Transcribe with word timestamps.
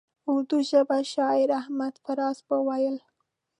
اردو 0.31 0.57
ژبي 0.69 1.01
شاعر 1.13 1.49
احمد 1.61 1.93
فراز 2.03 2.37
به 2.47 2.55
ویل. 2.67 2.97